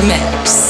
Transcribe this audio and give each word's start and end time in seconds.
the 0.00 0.06
mix. 0.06 0.69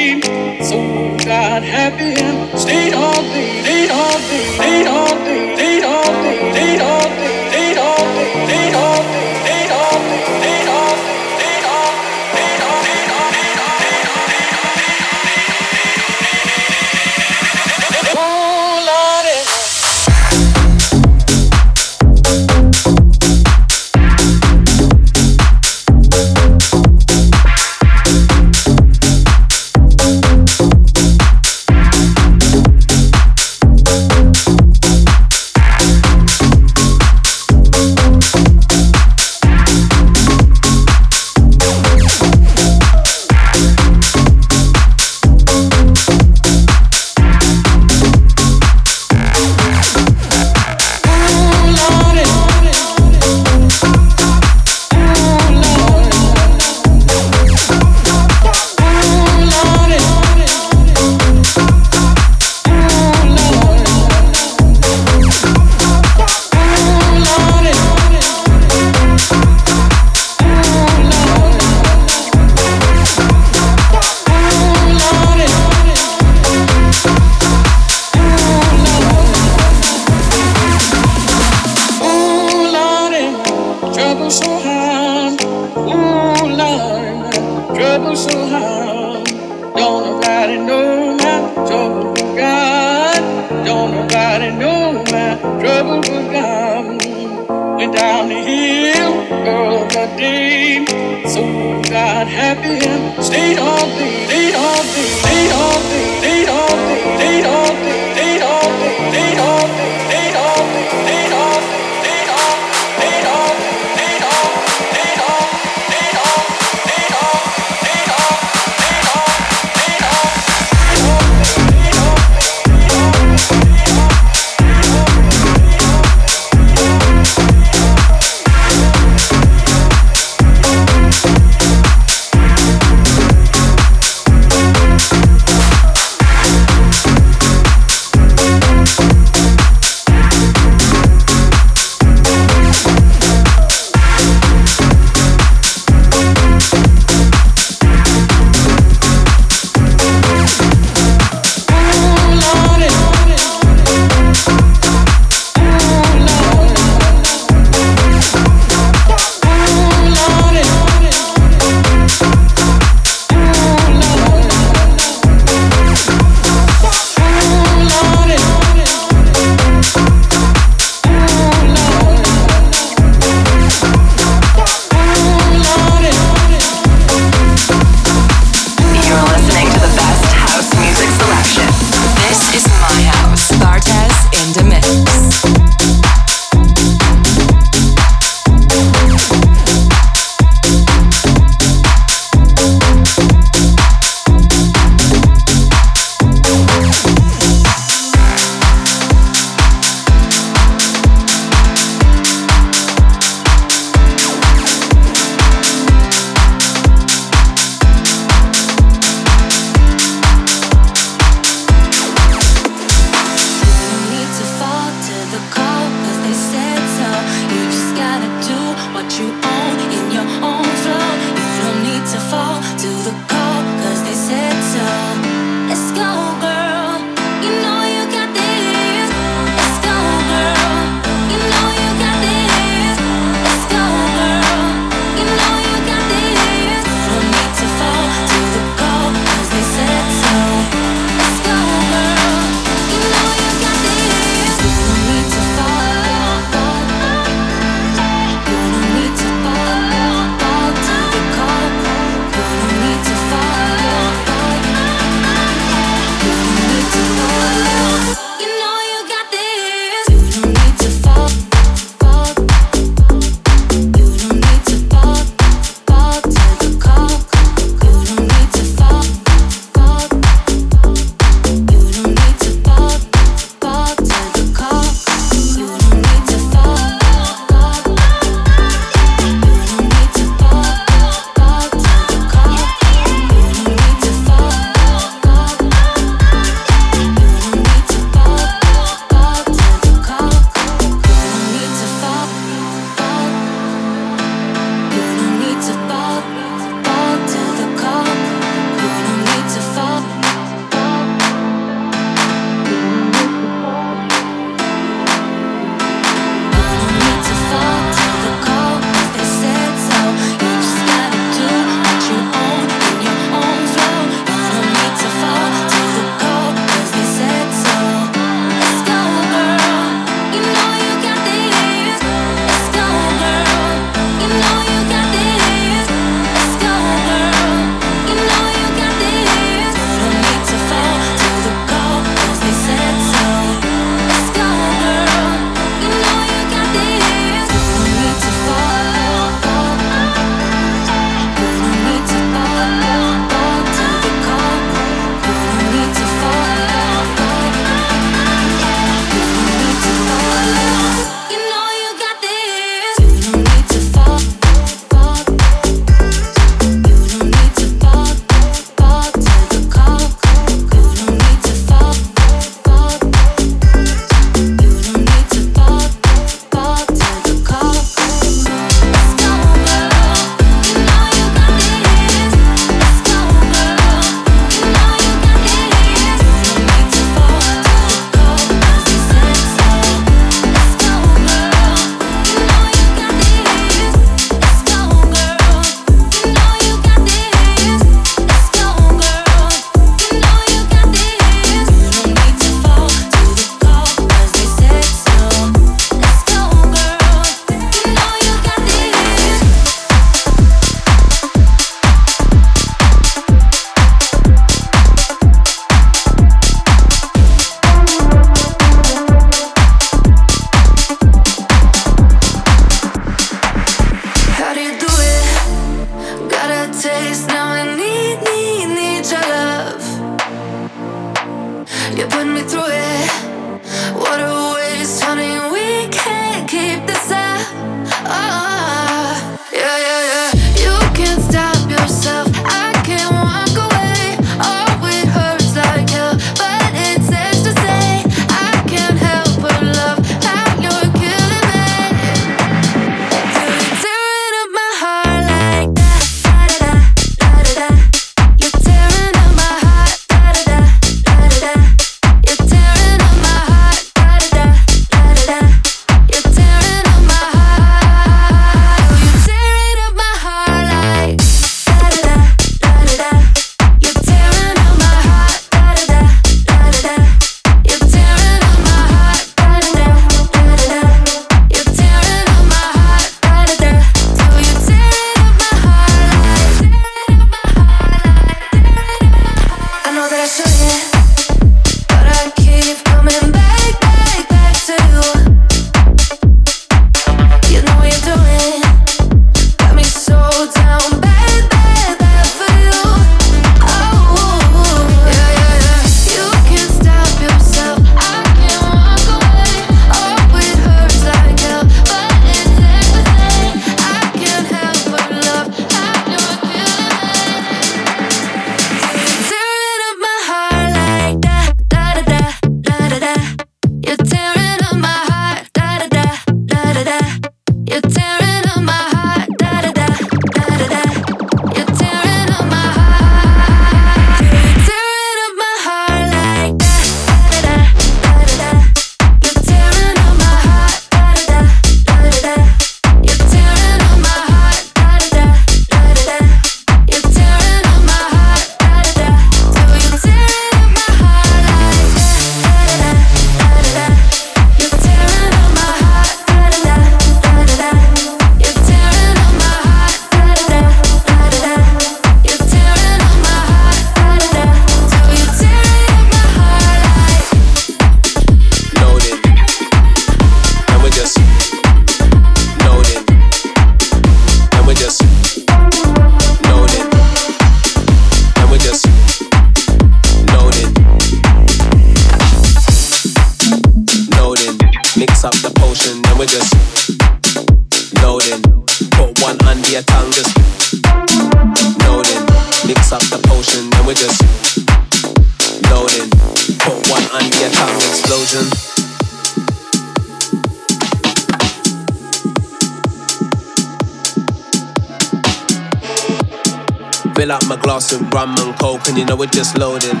We're 599.18 599.26
just 599.26 599.58
loading, 599.58 600.00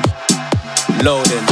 loading. 1.02 1.44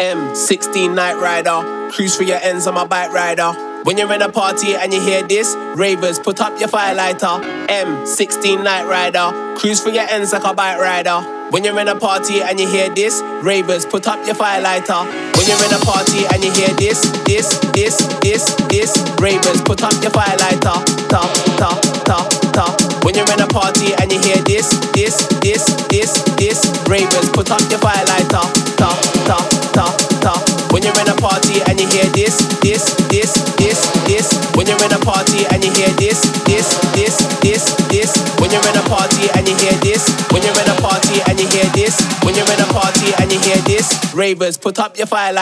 M16 0.00 0.94
Night 0.94 1.20
Rider, 1.20 1.92
cruise 1.92 2.16
for 2.16 2.22
your 2.22 2.38
ends 2.38 2.66
on 2.66 2.74
my 2.74 2.86
bike 2.86 3.12
rider. 3.12 3.52
When 3.84 3.98
you're 3.98 4.10
in 4.14 4.22
a 4.22 4.32
party 4.32 4.74
and 4.74 4.94
you 4.94 5.02
hear 5.02 5.22
this, 5.22 5.54
ravers, 5.76 6.18
put 6.18 6.40
up 6.40 6.58
your 6.58 6.70
firelighter. 6.70 7.68
M16 7.68 8.64
Night 8.64 8.86
Rider, 8.86 9.58
cruise 9.58 9.82
for 9.82 9.90
your 9.90 10.04
ends 10.08 10.32
like 10.32 10.44
a 10.44 10.54
bike 10.54 10.78
rider. 10.78 11.20
When 11.50 11.62
you're 11.62 11.78
in 11.78 11.88
a 11.88 11.94
party 11.94 12.40
and 12.40 12.58
you 12.58 12.66
hear 12.66 12.88
this, 12.88 13.20
ravers, 13.42 13.84
put 13.84 14.08
up 14.08 14.24
your 14.26 14.34
firelighter. 14.34 15.35
When 15.46 15.58
you're 15.58 15.68
in 15.68 15.74
a 15.78 15.84
party 15.86 16.26
and 16.34 16.42
you 16.42 16.50
hear 16.58 16.74
this, 16.74 17.06
this, 17.22 17.46
this, 17.70 18.02
this, 18.18 18.50
this, 18.66 18.98
ravers, 19.22 19.62
put 19.62 19.80
up 19.84 19.94
your 20.02 20.10
firelighter. 20.10 20.74
Ta, 21.06 21.22
ta, 21.54 21.70
ta, 22.02 22.18
ta. 22.50 22.66
When 23.06 23.14
you're 23.14 23.30
in 23.30 23.38
a 23.38 23.46
party 23.46 23.94
and 24.02 24.10
you 24.10 24.18
hear 24.18 24.42
this, 24.42 24.74
this, 24.90 25.22
this, 25.38 25.70
this, 25.86 26.18
this, 26.34 26.66
ravers, 26.90 27.30
put 27.30 27.52
up 27.54 27.62
your 27.70 27.78
firelighter. 27.78 28.42
Ta, 28.74 28.90
ta, 29.22 29.38
ta, 29.70 29.86
ta. 30.18 30.34
When 30.74 30.82
you're 30.82 30.98
in 30.98 31.06
a 31.06 31.14
party 31.14 31.62
and 31.70 31.78
you 31.78 31.86
hear 31.94 32.10
this, 32.10 32.42
this, 32.58 32.98
this, 33.06 33.38
this, 33.54 33.86
this. 34.02 34.26
When 34.58 34.66
you're 34.66 34.82
in 34.82 34.90
a 34.90 34.98
party 34.98 35.46
and 35.54 35.62
you 35.62 35.70
hear 35.70 35.94
this, 35.94 36.26
this, 36.42 36.74
this, 36.90 37.22
this, 37.38 37.70
this. 37.86 38.18
When 38.42 38.50
you're 38.50 38.66
in 38.66 38.74
a 38.74 38.82
party 38.90 39.30
and 39.38 39.46
you 39.46 39.54
hear 39.62 39.78
this, 39.78 40.10
when 40.34 40.42
you're 40.42 40.58
in 40.58 40.66
a 40.66 40.78
party 40.82 41.22
and 41.30 41.38
you 41.38 41.46
hear 41.54 41.70
this, 41.70 42.02
when 42.26 42.34
you're 42.34 42.50
in 42.50 42.58
a 42.58 42.70
party 42.74 43.14
and 43.22 43.30
you 43.30 43.38
hear 43.46 43.62
this, 43.62 43.94
ravers, 44.12 44.58
put 44.58 44.80
up 44.80 44.98
your 44.98 45.06
firelighter. 45.06 45.35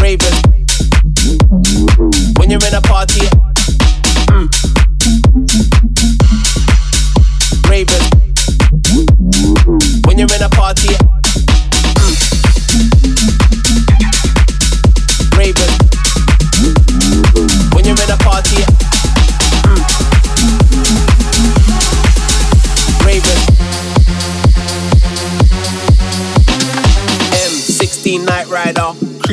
Ravers. 0.00 0.40
When 2.38 2.48
you're 2.48 2.64
in 2.64 2.74
a 2.74 2.80
party, 2.82 3.26
mm. 4.30 4.46
Ravers. 7.68 8.06
When 10.06 10.18
you're 10.18 10.32
in 10.32 10.42
a 10.42 10.48
party, 10.50 11.05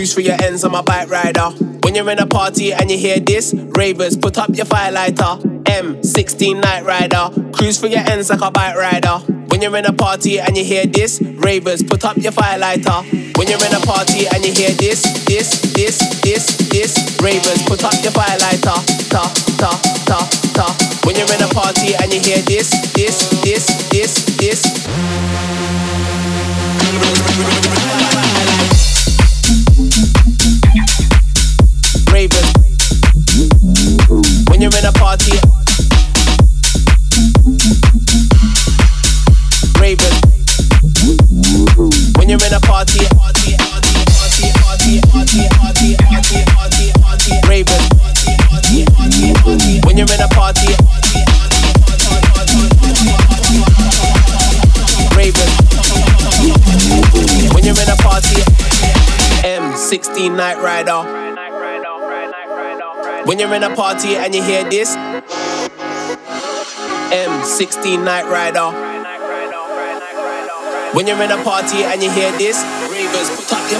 Cruise 0.03 0.13
for 0.15 0.19
your 0.19 0.35
ends 0.43 0.65
on 0.65 0.75
a 0.75 0.83
bike 0.83 1.09
rider. 1.09 1.49
When 1.81 1.95
you're 1.95 2.09
in 2.09 2.19
a 2.19 2.25
party 2.27 2.73
and 2.73 2.91
you 2.91 2.97
hear 2.97 3.21
this, 3.21 3.53
ravers, 3.53 4.17
put 4.17 4.37
up 4.37 4.49
your 4.53 4.65
firelighter. 4.65 5.39
M16 5.63 6.61
Night 6.61 6.83
Rider. 6.83 7.29
Cruise 7.53 7.79
for 7.79 7.87
your 7.87 8.01
ends 8.01 8.29
like 8.29 8.41
a 8.41 8.51
bike 8.51 8.75
rider. 8.75 9.19
When 9.47 9.61
you're 9.61 9.77
in 9.77 9.85
a 9.85 9.93
party 9.93 10.41
and 10.41 10.57
you 10.57 10.65
hear 10.65 10.85
this, 10.85 11.21
ravers, 11.21 11.81
put 11.81 12.03
up 12.03 12.17
your 12.17 12.33
firelighter. 12.33 13.37
When 13.37 13.47
you're 13.47 13.63
in 13.63 13.73
a 13.73 13.79
party 13.79 14.27
and 14.27 14.43
you 14.43 14.51
hear 14.51 14.71
this, 14.71 15.03
this, 15.23 15.61
this, 15.71 15.99
this, 16.19 16.57
this, 16.67 17.17
ravers, 17.23 17.63
put 17.63 17.85
up 17.85 17.93
your 18.03 18.11
firelighter. 18.11 18.75
Ta, 19.09 19.31
ta, 19.57 19.71
ta, 20.03 20.27
ta. 20.53 20.99
When 21.05 21.15
you're 21.15 21.31
in 21.31 21.43
a 21.43 21.47
party 21.47 21.95
and 21.95 22.13
you 22.13 22.19
hear 22.19 22.41
this, 22.41 22.71
this, 22.91 23.29
this, 23.39 23.87
this, 23.87 24.25
this. 24.35 24.63
you're 34.63 34.79
in 34.79 34.85
a 34.85 34.93
party. 34.93 35.33
Raven. 39.77 40.13
When 42.15 42.29
you're 42.29 42.39
in 42.39 42.53
a 42.53 42.61
party. 42.61 43.03
Raven. 47.45 47.81
When 49.83 49.97
you're 49.97 50.07
in 50.07 50.21
a 50.21 50.29
party. 50.29 50.71
Raven. 55.17 55.49
When 57.53 57.65
you're 57.65 57.81
in 57.81 57.89
a 57.89 57.97
party. 57.97 58.39
M16 59.43 60.37
Night 60.37 60.57
Rider. 60.63 61.22
When 63.25 63.39
you're 63.39 63.53
in 63.55 63.63
a 63.63 63.73
party 63.73 64.17
and 64.17 64.35
you 64.35 64.43
hear 64.43 64.69
this, 64.69 64.97
M16 67.13 68.03
Night 68.03 68.25
Rider. 68.25 68.67
When 70.93 71.07
you're 71.07 71.21
in 71.23 71.31
a 71.31 71.41
party 71.41 71.83
and 71.83 72.03
you 72.03 72.11
hear 72.11 72.31
this, 72.33 72.61
ravers, 72.91 73.29
put 73.31 73.53
up 73.53 73.71
your 73.71 73.79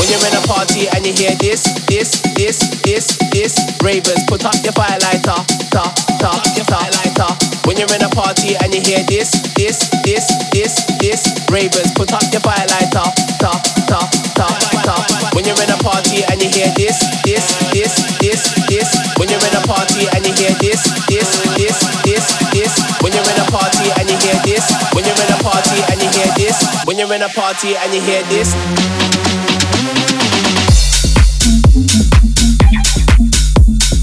When 0.00 0.08
you're 0.08 0.26
in 0.26 0.36
a 0.42 0.46
party 0.48 0.88
and 0.88 1.04
you 1.04 1.12
hear 1.12 1.36
this, 1.36 1.64
this, 1.84 2.22
this, 2.34 2.80
this, 2.80 3.19
this, 3.30 3.54
ravers, 3.82 4.22
put 4.26 4.44
up 4.44 4.54
your 4.62 4.72
firelighter, 4.74 5.38
ta, 5.70 5.84
ta, 6.18 6.32
ta, 6.66 6.80
ta. 7.14 7.28
When 7.66 7.76
you're 7.76 7.90
in 7.94 8.02
a 8.02 8.10
party 8.10 8.56
and 8.62 8.74
you 8.74 8.80
hear 8.80 9.02
this, 9.06 9.30
this, 9.54 9.90
this, 10.02 10.26
this, 10.50 10.74
this, 10.98 11.22
ravers, 11.50 11.90
put 11.94 12.12
up 12.12 12.22
your 12.32 12.42
firelighter, 12.42 13.06
ta, 13.38 13.52
ta, 13.86 14.00
ta, 14.34 14.46
ta. 14.84 14.96
When 15.34 15.44
you're 15.44 15.58
in 15.62 15.70
a 15.70 15.78
party 15.78 16.22
and 16.30 16.42
you 16.42 16.50
hear 16.50 16.70
this, 16.74 16.98
this, 17.22 17.46
this, 17.72 17.94
this, 18.18 18.42
this. 18.68 18.90
When 19.18 19.28
you're 19.28 19.42
in 19.42 19.56
a 19.56 19.62
party 19.66 20.06
and 20.14 20.26
you 20.26 20.34
hear 20.34 20.54
this, 20.58 20.80
this, 21.06 21.30
this, 21.56 21.78
this, 22.02 22.26
this. 22.50 22.72
When 23.02 23.12
you're 23.12 23.30
in 23.30 23.38
a 23.38 23.46
party 23.50 23.86
and 23.98 24.10
you 24.10 24.16
hear 24.18 24.38
this, 24.42 24.66
when 24.92 25.04
you're 25.04 25.14
in 25.14 25.30
a 25.32 25.38
party 25.42 25.78
and 25.90 26.02
you 26.02 26.10
hear 26.10 26.30
this, 26.36 26.56
when 26.84 26.98
you're 26.98 27.14
in 27.14 27.22
a 27.22 27.28
party 27.30 27.76
and 27.76 27.94
you 27.94 28.00
hear 28.02 28.22
this. 28.28 28.50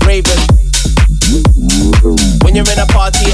Ravers. 0.08 0.48
When 2.41 2.56
you're 2.56 2.63
in 2.63 2.80
a 2.80 2.86
party. 2.86 3.28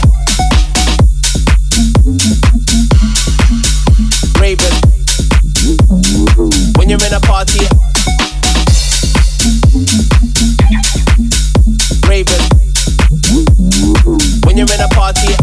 Ravers. 4.42 4.82
When 6.76 6.90
you're 6.90 7.06
in 7.06 7.14
a 7.14 7.20
party. 7.20 7.60
Ravers. 12.10 12.50
When 14.44 14.58
you're 14.58 14.74
in 14.74 14.82
a 14.82 14.88
party. 14.90 15.43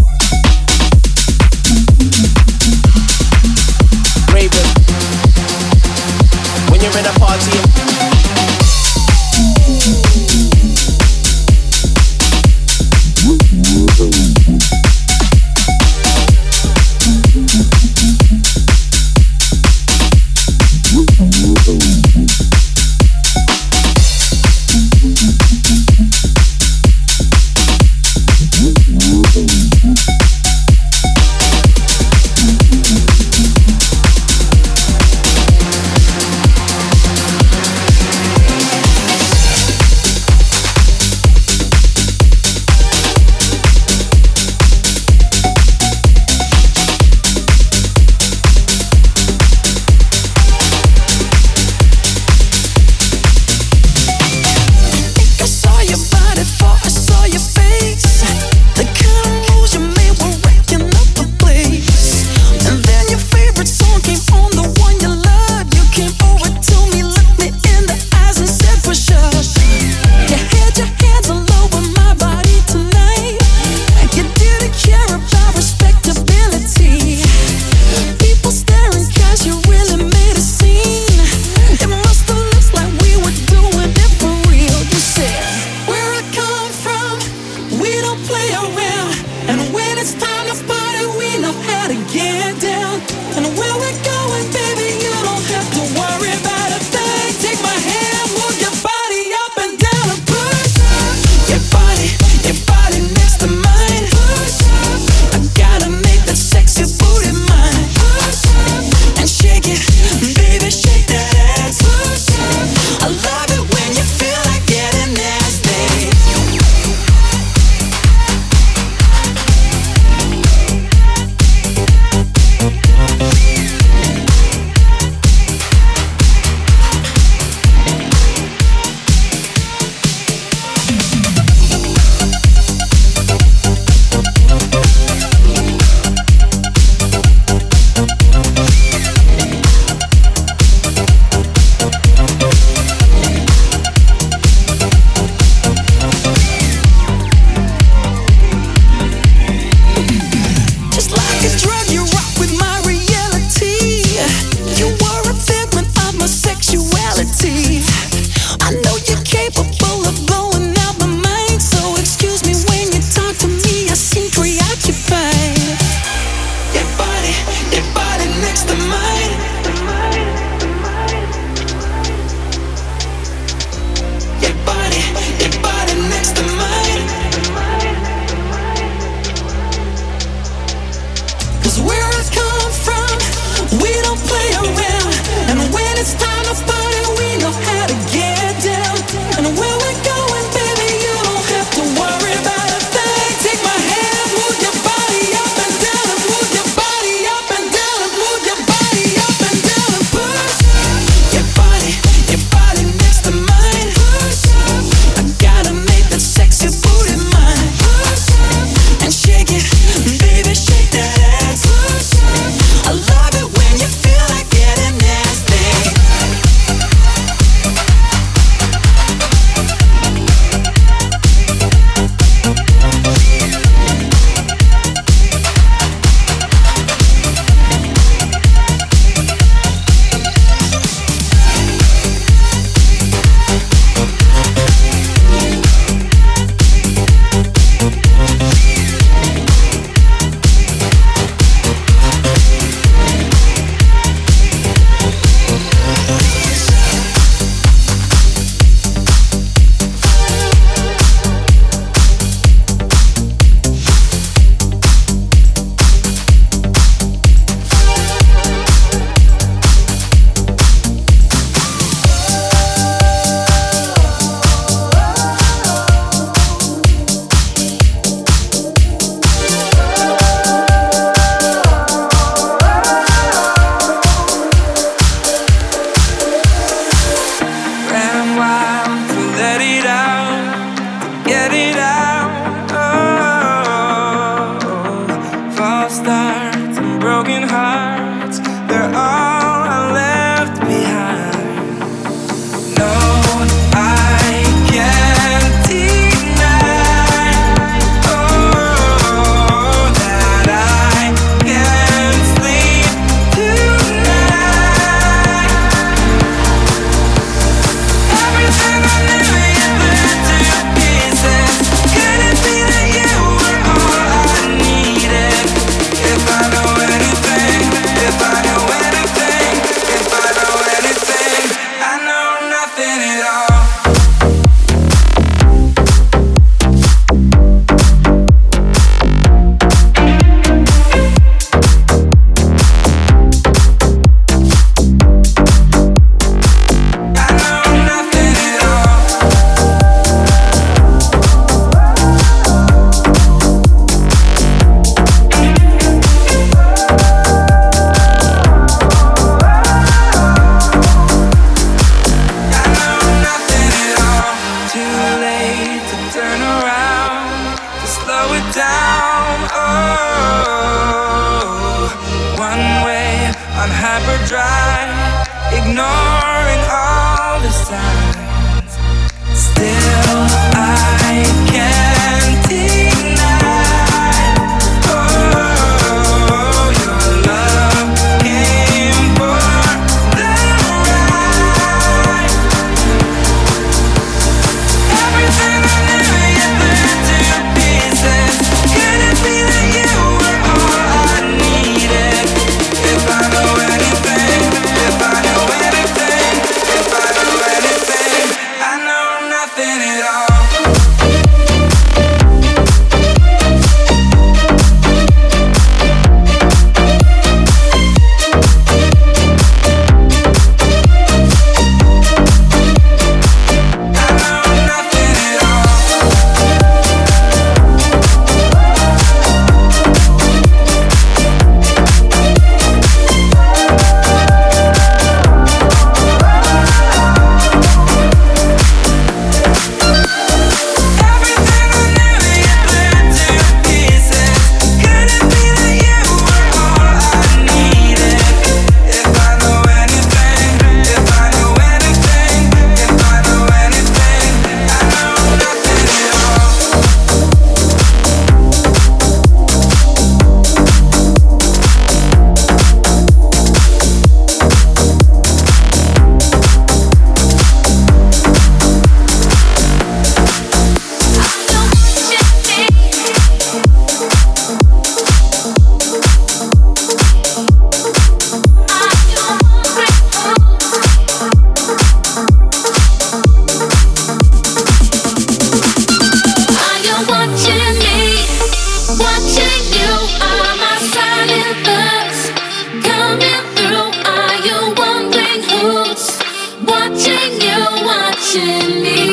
Watching 488.32 488.84
you. 488.84 489.10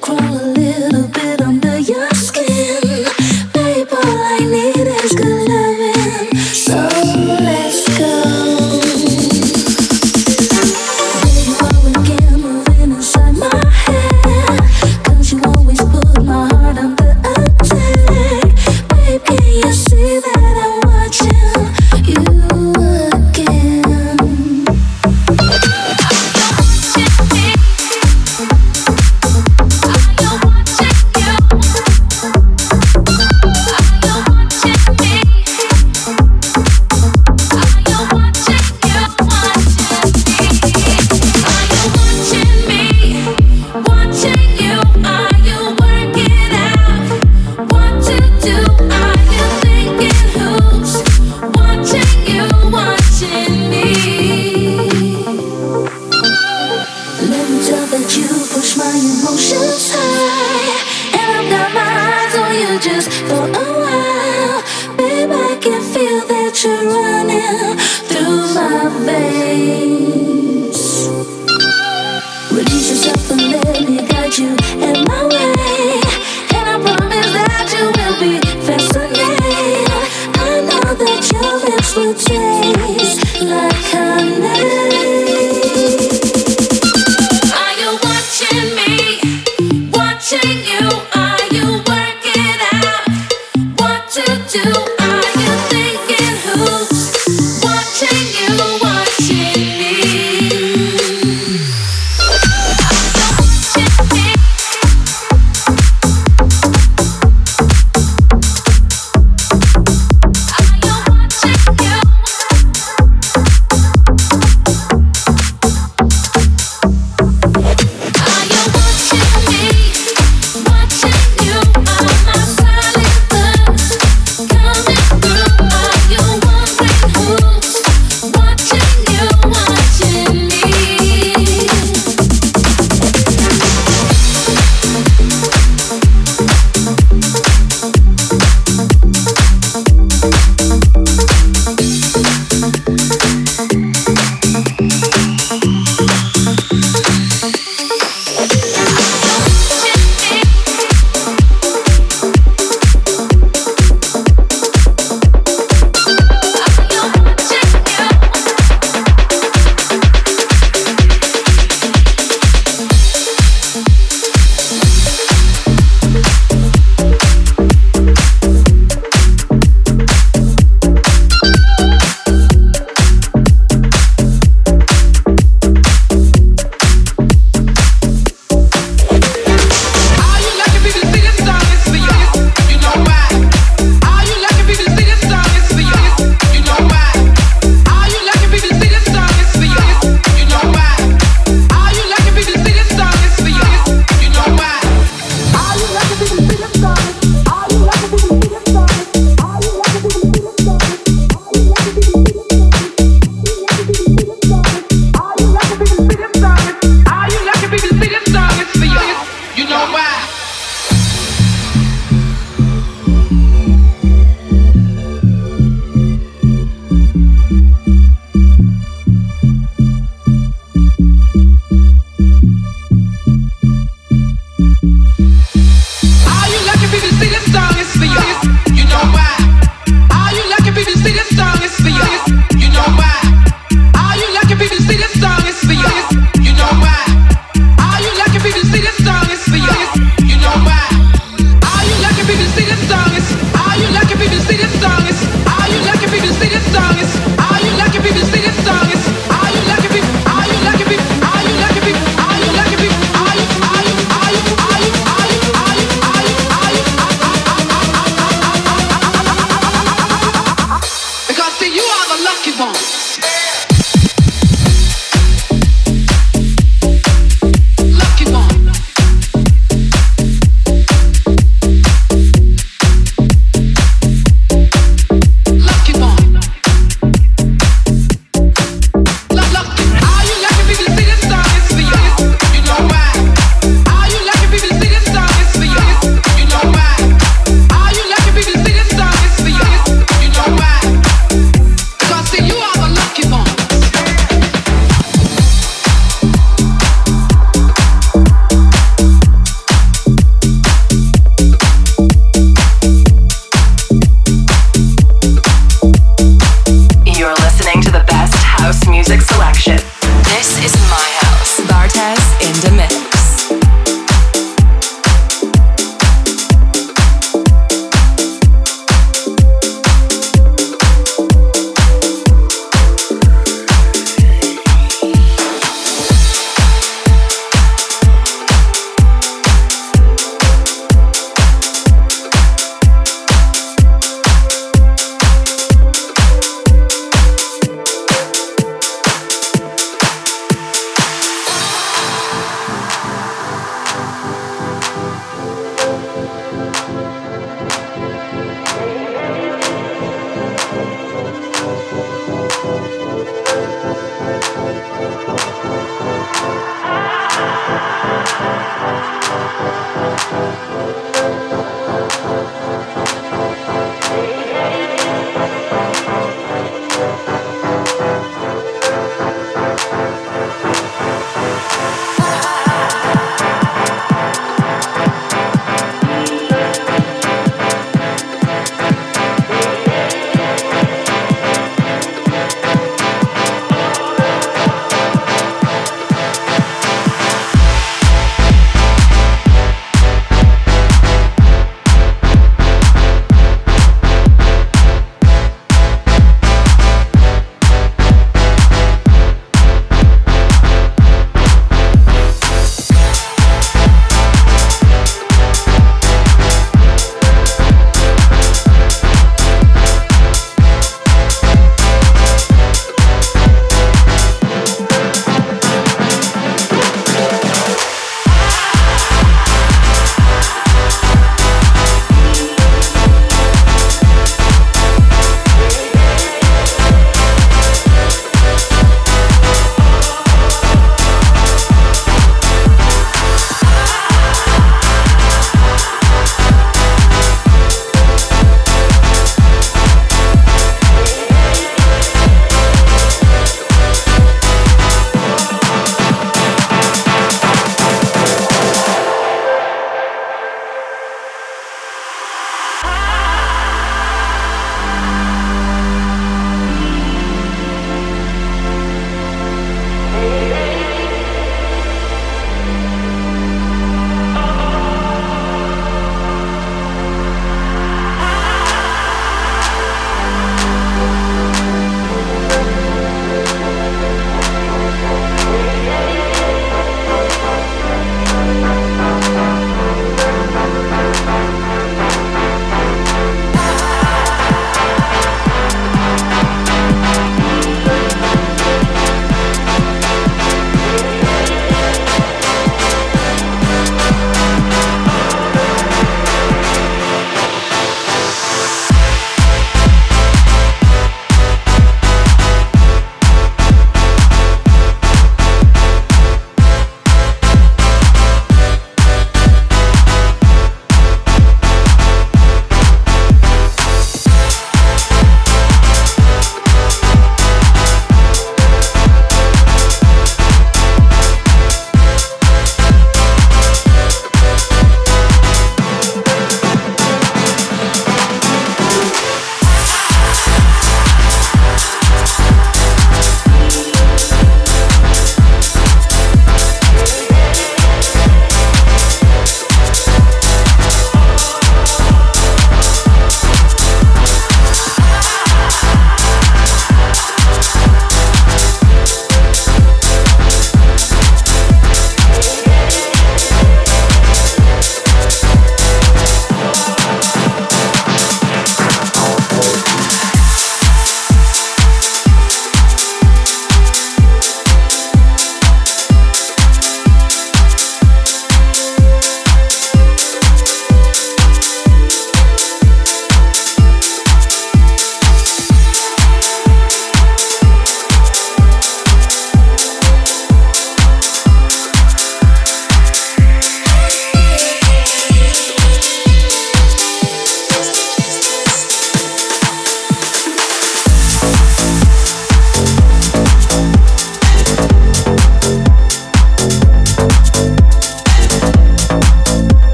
I 0.00 0.51